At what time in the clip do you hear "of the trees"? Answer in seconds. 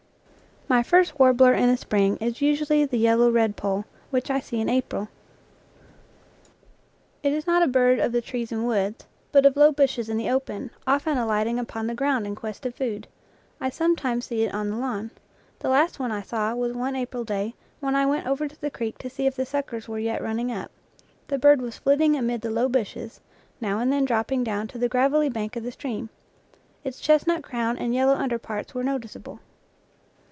7.99-8.53